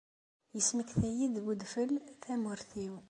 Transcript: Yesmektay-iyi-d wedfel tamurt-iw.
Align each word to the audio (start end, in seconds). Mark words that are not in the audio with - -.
Yesmektay-iyi-d 0.55 1.35
wedfel 1.45 1.91
tamurt-iw. 2.23 2.93